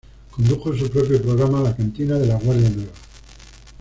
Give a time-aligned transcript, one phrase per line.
[0.31, 2.91] Condujo su propio programa, "La cantina de la Guardia Nueva".